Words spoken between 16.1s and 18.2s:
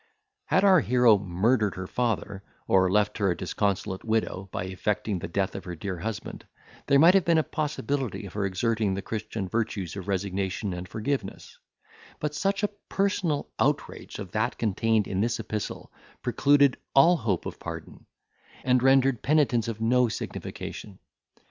precluded all hope of pardon,